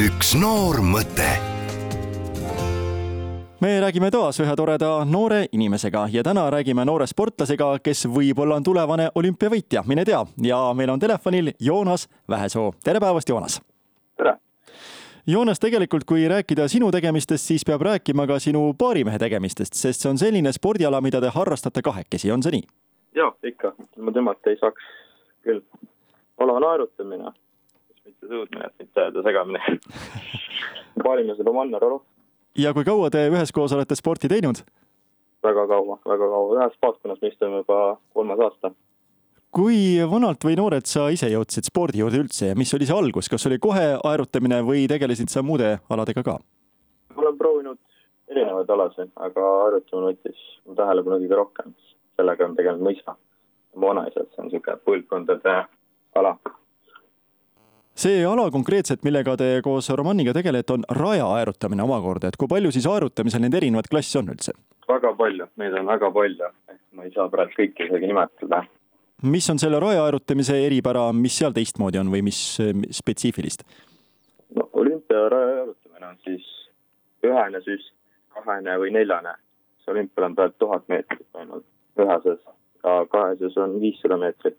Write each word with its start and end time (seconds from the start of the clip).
üks 0.00 0.30
noor 0.38 0.78
mõte 0.80 1.26
me 3.60 3.72
räägime 3.82 4.08
taas 4.14 4.38
ühe 4.40 4.52
toreda 4.56 4.92
noore 5.04 5.40
inimesega 5.52 6.06
ja 6.12 6.22
täna 6.24 6.46
räägime 6.54 6.86
noore 6.88 7.04
sportlasega, 7.10 7.66
kes 7.84 8.06
võib-olla 8.08 8.56
on 8.56 8.64
tulevane 8.64 9.10
olümpiavõitja, 9.14 9.82
mine 9.86 10.06
tea. 10.08 10.22
ja 10.46 10.60
meil 10.74 10.94
on 10.94 11.02
telefonil 11.02 11.52
Joonas 11.60 12.06
Vähesoo. 12.28 12.72
tere 12.84 13.00
päevast, 13.00 13.28
Joonas! 13.28 13.58
tere! 14.16 14.38
Joonas, 15.26 15.60
tegelikult 15.60 16.08
kui 16.08 16.24
rääkida 16.28 16.68
sinu 16.68 16.88
tegemistest, 16.90 17.44
siis 17.44 17.66
peab 17.68 17.84
rääkima 17.84 18.26
ka 18.26 18.38
sinu 18.38 18.72
baarimehe 18.72 19.18
tegemistest, 19.18 19.76
sest 19.76 20.00
see 20.00 20.10
on 20.14 20.22
selline 20.22 20.52
spordiala, 20.56 21.02
mida 21.04 21.20
te 21.20 21.28
harrastate 21.34 21.82
kahekesi, 21.82 22.32
on 22.32 22.46
see 22.46 22.56
nii? 22.56 22.64
jaa, 23.20 23.34
ikka. 23.44 23.74
ilma 23.98 24.16
temata 24.16 24.50
ei 24.50 24.56
saaks 24.64 24.90
küll. 25.44 25.60
ala 26.38 26.60
naerutamine, 26.60 27.34
mitte 28.04 28.26
sõudmine, 28.26 28.66
et 28.66 28.84
mitte 28.84 29.06
öelda 29.06 29.22
segamini 29.26 29.80
baarimees 31.04 31.40
on 31.40 31.46
Roman 31.46 31.70
Narorov 31.74 32.02
ja 32.58 32.74
kui 32.74 32.84
kaua 32.84 33.10
te 33.10 33.26
üheskoos 33.30 33.74
olete 33.76 33.96
sporti 33.98 34.28
teinud? 34.28 34.62
väga 35.44 35.66
kaua, 35.66 35.98
väga 36.06 36.28
kaua, 36.28 36.56
ühes 36.58 36.78
paatkonnas 36.80 37.20
me 37.22 37.28
istume 37.28 37.62
juba 37.62 37.98
kolmas 38.14 38.40
aasta. 38.46 38.72
kui 39.54 39.98
vanalt 40.10 40.44
või 40.44 40.56
noorelt 40.58 40.90
sa 40.90 41.08
ise 41.10 41.30
jõudsid 41.32 41.68
spordi 41.70 42.02
juurde 42.02 42.20
üldse 42.24 42.50
ja 42.50 42.58
mis 42.58 42.74
oli 42.74 42.88
see 42.88 42.96
algus, 42.96 43.28
kas 43.28 43.46
oli 43.46 43.58
kohe 43.58 43.86
aerutamine 44.04 44.60
või 44.66 44.86
tegelesid 44.88 45.32
sa 45.32 45.42
muude 45.42 45.78
aladega 45.88 46.24
ka? 46.26 46.38
ma 47.14 47.24
olen 47.24 47.38
proovinud 47.38 47.78
erinevaid 48.30 48.70
alasid, 48.70 49.10
aga 49.16 49.48
aerutamine 49.64 50.12
võttis 50.12 50.46
mu 50.66 50.76
tähelepanu 50.78 51.22
kõige 51.22 51.42
rohkem. 51.42 51.74
sellega 52.16 52.46
on 52.46 52.56
tegelenud 52.56 52.84
mu 52.84 52.94
isa, 52.94 53.16
mu 53.76 53.92
vanaisa, 53.92 54.20
et 54.20 54.34
see 54.34 54.42
on 54.42 54.50
niisugune 54.50 54.82
põlvkondade 54.86 55.56
ala 56.20 56.36
see 58.00 58.24
ala 58.24 58.46
konkreetselt, 58.52 59.02
millega 59.04 59.34
te 59.36 59.48
koos 59.64 59.90
Romaniga 59.98 60.32
tegelete, 60.32 60.72
on 60.72 60.84
raja 60.96 61.26
aerutamine 61.36 61.84
omakorda, 61.84 62.30
et 62.30 62.38
kui 62.40 62.48
palju 62.48 62.72
siis 62.72 62.86
aerutamisel 62.88 63.42
neid 63.44 63.56
erinevaid 63.58 63.90
klasse 63.92 64.20
on 64.20 64.30
üldse? 64.32 64.54
väga 64.90 65.12
palju, 65.18 65.46
neid 65.60 65.76
on 65.78 65.90
väga 65.90 66.08
palju, 66.14 66.48
ma 66.96 67.04
ei 67.06 67.12
saa 67.14 67.28
praegu 67.30 67.52
kõiki 67.58 67.86
isegi 67.86 68.08
nimetada. 68.10 68.62
mis 69.34 69.50
on 69.52 69.60
selle 69.62 69.80
raja 69.82 70.06
aerutamise 70.06 70.56
eripära, 70.64 71.10
mis 71.12 71.36
seal 71.42 71.52
teistmoodi 71.56 72.00
on 72.00 72.12
või 72.14 72.24
mis 72.30 72.40
spetsiifilist? 73.02 73.66
no 74.56 74.68
olümpiaraja 74.72 75.60
aerutamine 75.60 76.10
on 76.14 76.18
siis 76.24 76.48
ühene 77.26 77.60
süst, 77.68 77.92
kahene 78.34 78.80
või 78.80 78.96
neljane. 78.96 79.36
see 79.84 79.92
olümpial 79.92 80.30
on 80.30 80.40
praegu 80.40 80.56
tuhat 80.58 80.88
meetrit 80.88 81.42
ainult 81.44 81.68
üheses 82.00 82.40
ja 82.80 82.98
kaheses 83.12 83.56
on 83.60 83.80
viissada 83.84 84.16
meetrit. 84.16 84.58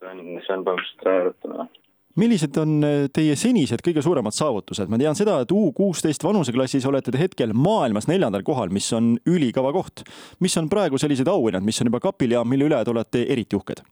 see 0.00 0.08
on, 0.10 0.28
see 0.40 0.56
on 0.56 0.64
põhimõtteliselt 0.64 1.10
raja 1.10 1.24
aerutamine 1.26 1.72
millised 2.20 2.56
on 2.60 2.78
äh, 2.86 3.06
teie 3.14 3.34
senised 3.38 3.82
kõige 3.84 4.02
suuremad 4.04 4.34
saavutused? 4.36 4.90
ma 4.90 4.98
tean 5.00 5.18
seda, 5.18 5.40
et 5.42 5.52
U 5.54 5.72
kuusteist 5.76 6.24
vanuseklassis 6.24 6.86
olete 6.86 7.14
te 7.14 7.20
hetkel 7.20 7.54
maailmas 7.56 8.08
neljandal 8.10 8.44
kohal, 8.46 8.72
mis 8.74 8.90
on 8.96 9.14
ülikõva 9.30 9.72
koht. 9.74 10.04
mis 10.40 10.56
on 10.60 10.70
praegu 10.70 10.98
sellised 11.00 11.28
auhinnad, 11.28 11.66
mis 11.66 11.80
on 11.82 11.90
juba 11.90 12.02
kapil 12.04 12.36
ja 12.36 12.44
mille 12.44 12.68
üle 12.70 12.80
te 12.84 12.94
olete 12.94 13.24
eriti 13.34 13.58
uhked? 13.58 13.82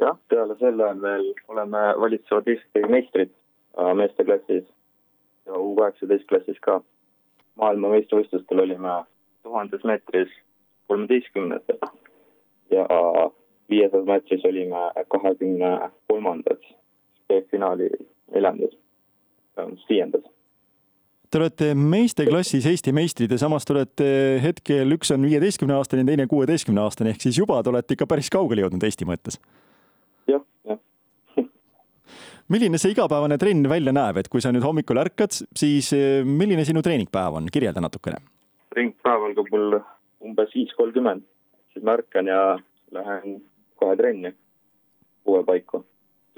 jah, 0.00 0.16
peale 0.28 0.56
selle 0.60 0.86
on 0.86 1.02
veel, 1.02 1.32
oleme 1.48 1.84
valitsevad 2.00 2.48
Eesti 2.48 2.84
meistrid 2.88 3.32
äh, 3.78 3.92
meesteklassis 3.94 4.64
ja 5.46 5.58
U 5.58 5.74
kaheksateist 5.76 6.28
klassis 6.28 6.60
ka. 6.64 6.80
maailmameistrivõistlustel 7.58 8.60
olime 8.62 9.02
tuhandes 9.42 9.84
meetris 9.84 10.32
kolmeteistkümnendad 10.88 11.88
ja 12.70 12.84
viiesajas 13.70 14.06
meetris 14.06 14.44
olime 14.44 14.82
kahekümne 15.12 15.90
kolmandad 16.08 16.62
finaali 17.50 17.90
neljandas, 18.34 18.74
viiendas. 19.88 20.24
Te 21.28 21.36
olete 21.36 21.74
meesteklassis 21.76 22.66
Eesti 22.70 22.92
meistrid 22.96 23.32
ja 23.32 23.38
samas 23.40 23.66
te 23.68 23.74
olete 23.74 24.06
hetkel, 24.40 24.94
üks 24.96 25.10
on 25.12 25.26
viieteistkümne 25.28 25.74
aastane, 25.76 26.06
teine 26.08 26.24
kuueteistkümne 26.30 26.80
aastane, 26.80 27.12
ehk 27.12 27.26
siis 27.26 27.36
juba 27.36 27.58
te 27.62 27.68
olete 27.68 27.96
ikka 27.98 28.08
päris 28.08 28.30
kaugele 28.32 28.64
jõudnud 28.64 28.86
Eesti 28.88 29.08
mõttes. 29.08 29.36
jah, 30.30 30.40
jah 30.64 30.80
milline 32.52 32.80
see 32.80 32.94
igapäevane 32.96 33.36
trenn 33.40 33.68
välja 33.68 33.92
näeb, 33.92 34.22
et 34.22 34.32
kui 34.32 34.40
sa 34.40 34.54
nüüd 34.56 34.64
hommikul 34.64 35.02
ärkad, 35.04 35.36
siis 35.36 35.92
eh, 35.92 36.24
milline 36.24 36.64
sinu 36.64 36.80
treeningpäev 36.84 37.36
on, 37.42 37.52
kirjelda 37.52 37.84
natukene. 37.84 38.24
treeningpäev 38.72 39.28
algab 39.28 39.52
mul 39.52 39.78
umbes 40.24 40.56
viis 40.56 40.72
kolmkümmend, 40.80 41.28
siis 41.74 41.84
ma 41.84 41.98
ärkan 42.00 42.32
ja 42.32 42.40
lähen 42.96 43.42
kohe 43.76 44.00
trenni 44.00 44.32
kuue 45.28 45.44
paiku 45.44 45.84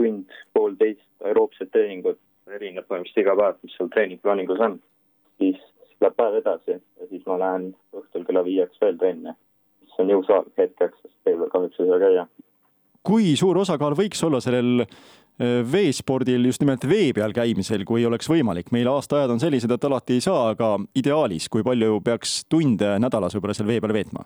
tund, 0.00 0.40
poolteist 0.56 1.06
aeroobset 1.28 1.70
treeningut, 1.74 2.18
erineb 2.50 2.88
põhimõtteliselt 2.88 3.22
iga 3.22 3.36
päev, 3.38 3.60
mis 3.62 3.76
seal 3.76 3.92
treeningplaaningus 3.92 4.64
on. 4.66 4.80
siis 5.40 5.60
läheb 6.00 6.16
päev 6.16 6.40
edasi 6.40 6.74
ja 6.76 7.08
siis 7.08 7.24
ma 7.28 7.38
lähen 7.40 7.70
õhtul 7.96 8.26
kella 8.26 8.42
viieks 8.44 8.80
veel 8.80 8.98
trenni, 9.00 9.32
mis 9.84 10.02
on 10.02 10.12
jõusaal 10.12 10.46
hetkeks, 10.58 11.00
sest 11.02 11.16
teil 11.24 11.42
kahjuks 11.52 11.80
ei 11.80 11.90
saa 11.90 12.02
käia. 12.02 12.26
kui 13.06 13.32
suur 13.36 13.58
osakaal 13.60 13.96
võiks 13.98 14.22
olla 14.24 14.40
sellel 14.44 14.84
äh, 14.84 15.60
veespordil 15.72 16.48
just 16.48 16.64
nimelt 16.64 16.84
vee 16.88 17.12
peal 17.16 17.36
käimisel, 17.36 17.84
kui 17.88 18.04
oleks 18.06 18.28
võimalik, 18.32 18.72
meil 18.72 18.88
aastaajad 18.92 19.36
on 19.36 19.42
sellised, 19.42 19.72
et 19.72 19.88
alati 19.88 20.18
ei 20.18 20.24
saa, 20.24 20.50
aga 20.54 20.76
ideaalis, 20.96 21.48
kui 21.48 21.64
palju 21.66 22.00
peaks 22.04 22.44
tunde 22.48 22.96
nädalas 23.02 23.36
võib-olla 23.36 23.56
seal 23.56 23.68
vee 23.70 23.80
peal 23.84 23.96
veetma? 23.96 24.24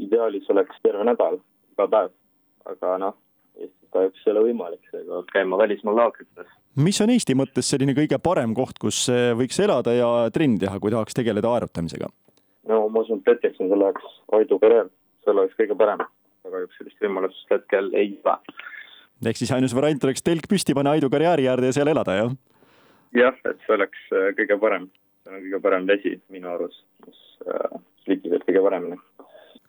ideaalis 0.00 0.48
oleks 0.48 0.80
terve 0.82 1.04
nädal, 1.04 1.40
iga 1.74 1.88
päev, 1.92 2.12
aga 2.72 2.96
noh, 3.02 3.16
kahjuks 3.94 4.24
ei 4.26 4.32
ole 4.34 4.46
võimalik, 4.48 4.82
seega 4.92 5.22
käima 5.32 5.58
välismaa 5.60 5.96
laagrites. 5.96 6.48
mis 6.76 7.00
on 7.00 7.10
Eesti 7.10 7.36
mõttes 7.38 7.70
selline 7.72 7.94
kõige 7.98 8.18
parem 8.22 8.54
koht, 8.54 8.78
kus 8.80 9.04
võiks 9.38 9.60
elada 9.62 9.94
ja 9.96 10.10
trenni 10.34 10.58
teha, 10.62 10.78
kui 10.80 10.92
tahaks 10.94 11.16
tegeleda 11.16 11.52
aerutamisega? 11.54 12.10
no 12.70 12.80
ma 12.88 13.04
usun, 13.04 13.22
et 13.22 13.34
hetkeks 13.34 13.60
on 13.62 13.70
selle 13.72 13.90
jaoks 13.90 14.16
Aidu 14.38 14.58
karjäär, 14.62 14.90
see 15.24 15.34
oleks 15.34 15.56
kõige 15.58 15.76
parem, 15.78 16.04
aga 16.44 16.54
kahjuks 16.56 16.80
sellist 16.80 17.04
võimalust 17.04 17.54
hetkel 17.54 17.90
ei 17.98 18.14
ole. 18.24 18.36
ehk 19.26 19.40
siis 19.40 19.52
ainus 19.56 19.74
variant 19.76 20.08
oleks 20.08 20.24
telk 20.26 20.48
püsti 20.50 20.76
panna 20.76 20.94
Aidu 20.96 21.10
karjääri 21.12 21.48
äärde 21.50 21.70
ja 21.70 21.78
seal 21.78 21.92
elada, 21.92 22.16
jah? 22.22 22.34
jah, 23.16 23.38
et 23.44 23.66
see 23.66 23.76
oleks 23.76 24.06
äh, 24.14 24.30
kõige 24.38 24.58
parem, 24.62 24.90
see 25.24 25.34
on 25.34 25.46
kõige 25.46 25.62
parem 25.66 25.88
vesi 25.90 26.16
minu 26.32 26.52
arust, 26.54 26.84
mis 27.06 27.22
äh, 27.48 27.80
liigib 28.06 28.38
kõige 28.46 28.64
paremini 28.68 29.00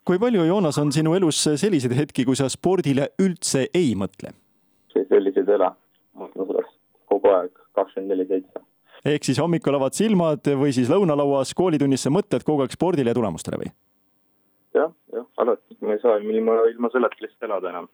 kui 0.04 0.18
palju, 0.18 0.44
Joonas, 0.48 0.78
on 0.82 0.92
sinu 0.94 1.14
elus 1.14 1.40
selliseid 1.46 1.94
hetki, 1.96 2.26
kui 2.26 2.38
sa 2.38 2.48
spordile 2.52 3.12
üldse 3.22 3.68
ei 3.74 3.94
mõtle? 3.98 4.34
selliseid 5.12 5.48
ei 5.48 5.56
ole, 5.58 5.68
mõtlen 6.18 6.48
sellest 6.48 6.76
kogu 7.10 7.32
aeg, 7.32 7.50
kakskümmend 7.76 8.14
neli 8.14 8.26
seitse. 8.28 8.62
ehk 9.04 9.24
siis 9.28 9.40
hommikul 9.42 9.76
avad 9.78 9.96
silmad 9.96 10.52
või 10.58 10.72
siis 10.74 10.90
lõunalauas 10.92 11.54
koolitunnis 11.56 12.06
sa 12.06 12.12
mõtled 12.14 12.44
kogu 12.46 12.64
aeg 12.64 12.74
spordile 12.74 13.12
ja 13.12 13.18
tulemustele 13.18 13.60
või? 13.60 13.72
jah, 14.76 14.92
jah, 15.12 15.26
alati, 15.44 15.76
ma 15.80 15.96
ei 15.96 16.00
saa 16.02 16.16
ilma, 16.22 16.56
ilma 16.72 16.92
selleta 16.92 17.24
lihtsalt 17.24 17.50
elada 17.50 17.74
enam 17.74 17.90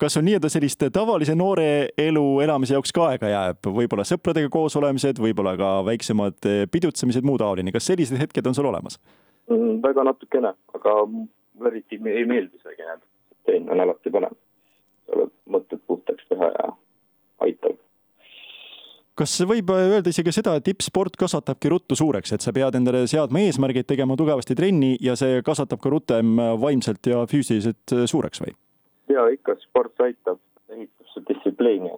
kas 0.00 0.16
on 0.16 0.24
nii-öelda 0.24 0.48
sellist 0.48 0.86
tavalise 0.94 1.34
noore 1.36 1.90
elu 1.98 2.24
elamise 2.40 2.72
jaoks 2.72 2.94
ka 2.96 3.10
aega 3.10 3.28
jääb, 3.28 3.66
võib-olla 3.66 4.06
sõpradega 4.08 4.48
koos 4.52 4.78
olemised, 4.80 5.18
võib-olla 5.20 5.52
ka 5.60 5.72
väiksemad 5.84 6.48
pidutsemised, 6.72 7.26
muu 7.26 7.36
taoline, 7.38 7.74
kas 7.74 7.90
sellised 7.90 8.16
hetked 8.22 8.48
on 8.48 8.56
sul 8.56 8.70
olemas 8.70 8.96
mm,? 9.50 9.82
väga 9.84 10.06
natukene, 10.08 10.54
aga 10.78 10.96
eriti 11.66 12.00
ei 12.00 12.24
meeldi 12.26 12.56
isegi 12.56 12.86
need, 12.86 13.04
tein 13.48 13.68
on 13.70 13.80
alati 13.80 14.12
põnev. 14.14 14.36
tuleb 15.10 15.30
mõtted 15.50 15.80
puhtaks 15.86 16.26
teha 16.30 16.50
ja 16.54 16.72
aitab. 17.46 17.76
kas 19.20 19.36
võib 19.44 19.70
öelda 19.74 20.12
isegi 20.14 20.32
seda, 20.32 20.54
et 20.56 20.64
tippsport 20.64 21.16
kasvatabki 21.20 21.68
ruttu 21.68 21.96
suureks, 21.98 22.32
et 22.32 22.40
sa 22.40 22.52
pead 22.56 22.78
endale 22.78 23.06
seadma 23.10 23.42
eesmärgid, 23.44 23.88
tegema 23.90 24.16
tugevasti 24.16 24.56
trenni 24.56 24.96
ja 25.00 25.16
see 25.16 25.42
kasvatab 25.44 25.82
ka 25.82 25.92
rutem 25.92 26.36
vaimselt 26.60 27.06
ja 27.06 27.26
füüsiliselt 27.28 27.96
suureks 28.06 28.42
või? 28.44 28.54
ja 29.10 29.26
ikka, 29.34 29.56
sport 29.60 30.00
aitab, 30.00 30.38
ehitab 30.68 31.06
su 31.12 31.22
distsipliini. 31.28 31.90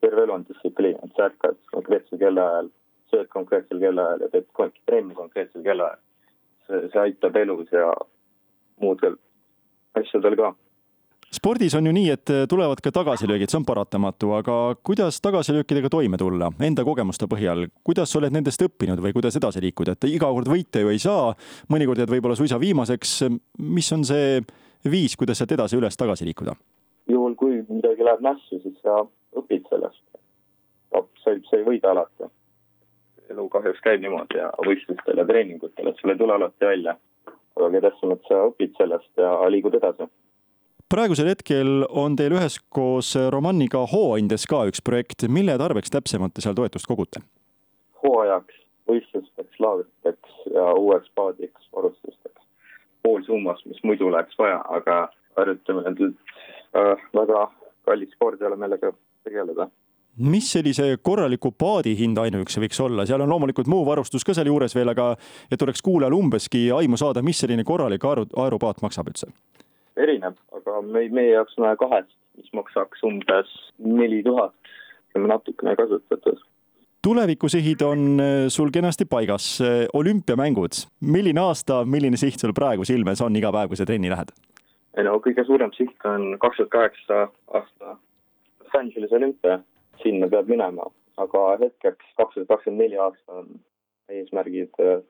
terve 0.00 0.22
elu 0.22 0.32
on 0.32 0.44
distsipliin, 0.48 0.98
et 1.02 1.12
sa 1.16 1.26
ärkad 1.26 1.56
konkreetsel 1.72 2.18
kellaajal, 2.20 2.68
sööd 3.10 3.28
konkreetsel 3.32 3.80
kellaajal 3.80 4.20
ja 4.22 4.28
teed 4.34 4.74
trenni 4.86 5.14
konkreetsel 5.14 5.64
kellaajal. 5.64 6.02
see, 6.66 6.82
see 6.92 7.00
aitab 7.00 7.36
elus 7.36 7.72
ja 7.72 7.90
muudel 8.80 9.18
asjadel 9.96 10.36
ka 10.38 10.54
spordis 11.36 11.74
on 11.74 11.86
ju 11.86 11.92
nii, 11.92 12.10
et 12.10 12.30
tulevad 12.48 12.80
ka 12.82 12.92
tagasilöögid, 12.94 13.50
see 13.50 13.58
on 13.60 13.66
paratamatu, 13.66 14.30
aga 14.38 14.76
kuidas 14.86 15.18
tagasilöökidega 15.24 15.90
toime 15.92 16.18
tulla 16.20 16.50
enda 16.62 16.84
kogemuste 16.86 17.28
põhjal, 17.30 17.66
kuidas 17.84 18.12
sa 18.12 18.20
oled 18.20 18.34
nendest 18.34 18.62
õppinud 18.62 19.02
või 19.02 19.14
kuidas 19.16 19.36
edasi 19.38 19.62
liikuda, 19.64 19.96
et 19.96 20.08
iga 20.10 20.30
kord 20.32 20.48
võita 20.50 20.82
ju 20.82 20.92
ei 20.92 21.02
saa, 21.02 21.34
mõnikord 21.72 22.00
jääd 22.02 22.12
võib-olla 22.14 22.38
suisa 22.38 22.60
viimaseks. 22.62 23.18
mis 23.58 23.92
on 23.92 24.04
see 24.04 24.40
viis, 24.90 25.16
kuidas 25.16 25.38
sealt 25.38 25.52
edasi 25.52 25.76
üles 25.76 25.96
tagasi 25.96 26.28
liikuda? 26.28 26.56
juhul, 27.08 27.34
kui 27.34 27.60
midagi 27.68 28.04
läheb 28.04 28.22
nässu, 28.22 28.60
siis 28.62 28.78
sa 28.82 29.02
õpid 29.36 29.68
sellest. 29.70 30.02
sa 31.22 31.30
ei, 31.30 31.42
sa 31.50 31.56
ei 31.58 31.64
võida 31.66 31.90
alati. 31.90 32.30
elu 33.30 33.48
kahjuks 33.48 33.82
käib 33.82 34.00
niimoodi 34.00 34.38
ja 34.38 34.50
võistlustel 34.62 35.18
ja 35.18 35.26
treeningutel, 35.26 35.88
et 35.90 36.00
sul 36.00 36.14
ei 36.14 36.18
tule 36.18 36.34
alati 36.34 36.66
välja 36.66 36.96
aga 37.56 37.80
tähtsam, 37.88 38.12
et 38.12 38.28
sa 38.28 38.46
õpid 38.50 38.76
sellest 38.78 39.22
ja 39.22 39.32
liigud 39.52 39.74
edasi 39.78 40.08
praegusel 40.92 41.26
hetkel 41.32 41.82
on 41.88 42.14
teil 42.18 42.36
üheskoos 42.36 43.14
Romaniga 43.34 43.80
Hooandjas 43.90 44.46
ka 44.46 44.62
üks 44.70 44.82
projekt, 44.86 45.24
mille 45.28 45.56
tarbeks 45.58 45.90
täpsemalt 45.90 46.36
te 46.36 46.44
seal 46.44 46.54
toetust 46.58 46.86
kogute? 46.86 47.22
hooajaks, 48.04 48.60
võistlusteks, 48.86 49.58
laagriteks 49.58 50.36
ja 50.54 50.66
uueks 50.78 51.10
paadiks 51.18 51.70
varustusteks. 51.74 52.42
pool 53.02 53.24
summas, 53.26 53.64
mis 53.66 53.82
muidu 53.82 54.10
läheks 54.12 54.38
vaja, 54.38 54.60
aga 54.78 55.08
harjutamine 55.36 55.90
on 55.90 56.14
äh, 56.76 57.06
väga 57.14 57.48
kallis 57.86 58.12
sport 58.14 58.40
ei 58.40 58.46
ole 58.46 58.56
meelega 58.56 58.92
tegeleda 59.24 59.68
mis 60.18 60.48
sellise 60.52 60.96
korraliku 61.02 61.52
paadi 61.52 61.96
hind 61.98 62.18
ainuüksi 62.18 62.62
võiks 62.62 62.80
olla, 62.80 63.06
seal 63.06 63.20
on 63.20 63.30
loomulikult 63.30 63.68
muu 63.70 63.84
varustus 63.86 64.24
ka 64.24 64.34
sealjuures 64.36 64.74
veel, 64.76 64.92
aga 64.92 65.12
et 65.52 65.62
oleks 65.62 65.82
kuulajal 65.84 66.16
umbeski 66.16 66.66
aimu 66.72 66.96
saada, 67.00 67.22
mis 67.22 67.40
selline 67.42 67.64
korralik 67.64 68.04
aeru, 68.04 68.26
aerupaat 68.36 68.82
maksab 68.84 69.12
üldse? 69.12 69.30
erineb, 69.96 70.36
aga 70.52 70.80
me, 70.84 71.06
meie 71.08 71.32
jaoks 71.32 71.56
on 71.56 71.70
kahest, 71.80 72.12
mis 72.36 72.52
maksaks 72.56 73.04
umbes 73.08 73.52
neli 73.78 74.22
tuhat, 74.26 74.52
natukene 75.16 75.76
kasutatud 75.76 76.42
tulevikusihid 77.06 77.82
on 77.86 78.00
äh, 78.18 78.48
sul 78.50 78.72
kenasti 78.74 79.04
paigas, 79.06 79.60
olümpiamängud, 79.94 80.80
milline 81.00 81.40
aasta, 81.40 81.84
milline 81.86 82.18
siht 82.18 82.42
sul 82.42 82.50
praegu 82.56 82.84
silme 82.84 83.14
ees 83.14 83.22
on 83.22 83.36
iga 83.38 83.52
päev, 83.54 83.70
kui 83.70 83.78
sa 83.78 83.86
trenni 83.86 84.10
lähed? 84.10 84.32
ei 84.96 85.04
no 85.04 85.18
kõige 85.22 85.44
suurem 85.46 85.72
siht 85.76 86.06
on 86.08 86.34
kaks 86.42 86.58
tuhat 86.60 86.72
kaheksa 86.72 87.22
aasta 87.54 87.96
Los 88.64 88.74
Angelesi 88.80 89.14
olümpia, 89.14 89.60
sinna 90.02 90.28
peab 90.32 90.48
minema, 90.50 90.88
aga 91.22 91.44
hetkeks 91.60 92.14
kaks 92.20 92.34
tuhat 92.34 92.48
kakskümmend 92.48 92.84
neli 92.84 92.98
aasta 93.00 93.40
on 93.40 93.48
eesmärgid 94.12 94.82
äh, 94.82 95.00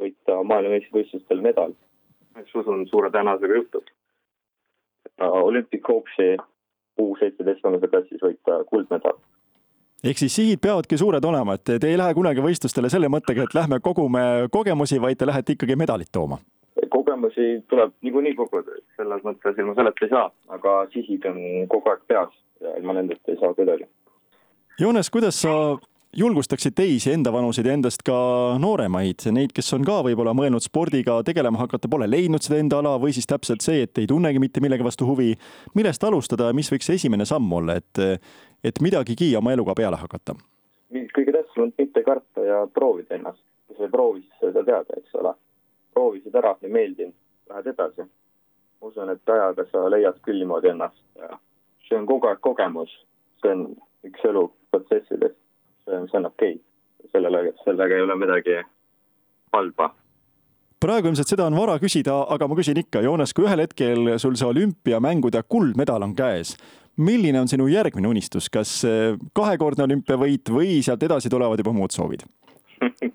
võita 0.00 0.40
maailmameistrivõistlustel 0.52 1.42
medal, 1.44 1.74
mis 2.38 2.54
usun 2.56 2.86
suure 2.88 3.10
tõenäosusega 3.14 3.58
juhtub. 3.60 3.90
Olympic 5.20 5.84
Hopesi 5.88 6.36
U 7.00 7.14
seitseteist 7.16 7.62
vanuse 7.64 7.88
klassis 7.88 8.22
võita 8.24 8.62
kuldmedal 8.68 9.18
ehk 10.04 10.20
siis 10.20 10.32
sihid 10.36 10.60
peavadki 10.64 10.96
suured 10.96 11.24
olema, 11.24 11.58
et 11.58 11.72
te 11.80 11.88
ei 11.88 11.98
lähe 12.00 12.14
kunagi 12.16 12.40
võistlustele 12.44 12.88
selle 12.92 13.10
mõttega, 13.12 13.44
et 13.44 13.56
lähme 13.56 13.80
kogume 13.84 14.22
kogemusi, 14.52 15.00
vaid 15.00 15.20
te 15.20 15.28
lähete 15.28 15.56
ikkagi 15.56 15.76
medalit 15.76 16.08
tooma? 16.12 16.40
kogemusi 16.90 17.64
tuleb 17.68 17.92
niikuinii 18.02 18.34
koguda, 18.34 18.76
selles 18.96 19.22
mõttes 19.26 19.58
ilma 19.58 19.74
selleta 19.76 20.06
ei 20.06 20.10
saa, 20.10 20.28
aga 20.56 20.74
sihid 20.94 21.26
on 21.28 21.40
kogu 21.68 21.90
aeg 21.92 22.04
peas 22.08 22.32
ja 22.64 22.72
ilma 22.78 22.96
nendeta 22.96 23.32
ei 23.32 23.38
saa 23.40 23.54
kuidagi. 23.54 23.86
Joones, 24.80 25.10
kuidas 25.10 25.42
sa 25.42 25.78
julgustaksid 26.16 26.72
teisi 26.72 27.10
endavanuseid 27.12 27.66
ja 27.68 27.72
endast 27.76 28.00
ka 28.06 28.14
nooremaid, 28.62 29.26
neid, 29.36 29.50
kes 29.52 29.66
on 29.76 29.82
ka 29.84 29.98
võib-olla 30.06 30.32
mõelnud 30.32 30.64
spordiga 30.64 31.18
tegelema 31.26 31.58
hakata, 31.60 31.90
pole 31.92 32.06
leidnud 32.08 32.40
seda 32.40 32.56
enda 32.62 32.78
ala 32.80 32.94
või 33.02 33.12
siis 33.12 33.28
täpselt 33.28 33.60
see, 33.60 33.82
et 33.84 34.00
ei 34.00 34.08
tunnegi 34.08 34.40
mitte 34.40 34.62
millegi 34.64 34.86
vastu 34.86 35.04
huvi. 35.04 35.34
millest 35.76 36.06
alustada 36.08 36.46
ja 36.48 36.56
mis 36.56 36.72
võiks 36.72 36.88
esimene 36.94 37.26
samm 37.28 37.52
olla, 37.58 37.76
et, 37.76 38.00
et 38.64 38.80
midagigi 38.80 39.28
oma 39.36 39.52
eluga 39.52 39.74
peale 39.76 40.00
hakata? 40.00 40.38
kõige 41.12 41.36
tähtsam 41.36 41.66
on 41.66 41.74
mitte 41.76 42.02
karta 42.08 42.46
ja 42.48 42.62
proovida 42.72 43.18
ennast. 43.18 43.44
kui 43.66 43.76
sa 43.76 43.84
ei 43.84 43.92
proovi, 43.92 44.24
siis 44.24 44.40
sa 44.40 44.46
ei 44.46 44.56
saa 44.56 44.64
teada, 44.70 44.96
eks 44.96 45.20
ole. 45.20 45.34
proovisid 45.92 46.40
ära, 46.40 46.54
ei 46.62 46.72
meeldinud, 46.72 47.18
lähed 47.52 47.68
edasi. 47.74 48.08
usun, 48.80 49.12
et 49.12 49.36
ajaga 49.36 49.68
sa 49.68 49.84
leiad 49.92 50.24
küll 50.24 50.40
niimoodi 50.40 50.72
ennast 50.72 51.04
ja 51.20 51.36
see 51.84 52.00
on 52.00 52.08
kogu 52.08 52.32
aeg 52.32 52.40
kogemus. 52.40 52.96
see 53.44 53.52
on 53.52 53.68
üks 54.08 54.24
elu 54.28 54.46
protsessidest 54.70 55.38
see 55.90 56.18
on 56.18 56.26
okei 56.26 56.54
okay.. 56.54 57.10
sellele, 57.12 57.52
sellega 57.64 57.96
ei 57.96 58.02
ole 58.02 58.16
midagi 58.16 58.58
halba. 59.52 59.90
praegu 60.80 61.10
ilmselt 61.10 61.28
seda 61.28 61.46
on 61.46 61.56
vara 61.58 61.78
küsida, 61.82 62.16
aga 62.34 62.48
ma 62.48 62.58
küsin 62.58 62.78
ikka, 62.80 63.02
Joonas, 63.04 63.34
kui 63.36 63.46
ühel 63.48 63.64
hetkel 63.64 64.14
sul 64.22 64.36
see 64.40 64.48
olümpiamängude 64.48 65.42
kuldmedal 65.48 66.06
on 66.06 66.14
käes, 66.16 66.54
milline 66.96 67.40
on 67.40 67.50
sinu 67.52 67.68
järgmine 67.68 68.08
unistus, 68.08 68.48
kas 68.52 68.80
kahekordne 69.36 69.86
olümpiavõit 69.88 70.52
või 70.52 70.80
sealt 70.84 71.02
edasi 71.06 71.32
tulevad 71.32 71.60
juba 71.60 71.74
muud 71.76 71.96
soovid? 71.96 72.24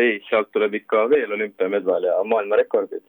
Ei, 0.00 0.20
sealt 0.30 0.48
tuleb 0.54 0.78
ikka 0.78 1.08
veel 1.12 1.32
olümpiamedal 1.36 2.06
ja 2.06 2.20
maailmarekordid 2.24 3.04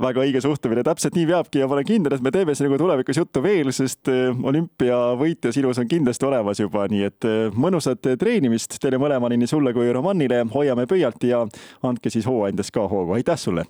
väga 0.00 0.22
õige 0.24 0.42
suhtumine, 0.44 0.84
täpselt 0.86 1.16
nii 1.16 1.26
peabki 1.30 1.62
ja 1.62 1.68
ma 1.68 1.76
olen 1.76 1.88
kindel, 1.88 2.16
et 2.16 2.24
me 2.24 2.32
teeme 2.34 2.54
sinuga 2.56 2.76
nagu 2.76 2.84
tulevikus 2.84 3.20
juttu 3.20 3.42
veel, 3.44 3.72
sest 3.74 4.10
äh, 4.12 4.28
olümpiavõitja 4.50 5.54
sinus 5.56 5.80
on 5.82 5.88
kindlasti 5.90 6.28
olemas 6.28 6.60
juba, 6.60 6.86
nii 6.92 7.06
et 7.08 7.28
äh, 7.28 7.38
mõnusat 7.56 8.12
äh, 8.12 8.18
treenimist 8.20 8.78
teile 8.82 9.00
mõlemale, 9.02 9.38
nii 9.40 9.50
sulle 9.50 9.72
kui 9.76 9.92
Romanile, 9.94 10.44
hoiame 10.52 10.86
pöialt 10.90 11.24
ja 11.28 11.44
andke 11.86 12.12
siis 12.12 12.28
hooandjast 12.28 12.74
ka 12.76 12.86
hoogu, 12.90 13.16
aitäh 13.16 13.40
sulle! 13.40 13.66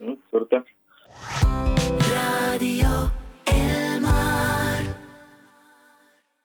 suur 0.00 0.48
aitäh! 0.48 1.79